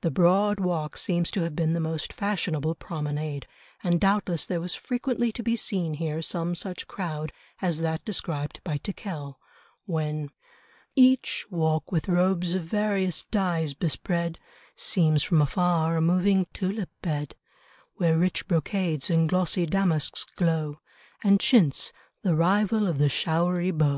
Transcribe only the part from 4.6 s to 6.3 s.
was frequently to be seen here